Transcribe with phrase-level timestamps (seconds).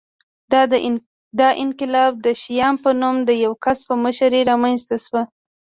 [1.39, 5.21] دا انقلاب د شیام په نوم د یوه کس په مشرۍ رامنځته شو